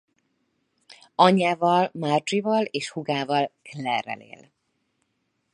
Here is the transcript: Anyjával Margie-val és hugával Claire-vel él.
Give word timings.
Anyjával 1.15 1.89
Margie-val 1.93 2.63
és 2.65 2.89
hugával 2.89 3.51
Claire-vel 3.63 4.19
él. 4.21 4.51